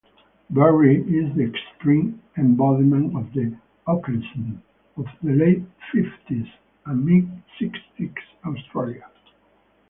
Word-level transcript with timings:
Barry 0.49 1.03
is 1.03 1.35
the 1.35 1.43
extreme 1.43 2.23
embodiment 2.35 3.15
of 3.15 3.25
"Ockerism" 3.87 4.59
of 4.97 5.05
the 5.21 5.31
late 5.33 5.61
fifties 5.91 6.47
and 6.87 7.05
mid-sixties 7.05 8.09
Australia. 8.43 9.05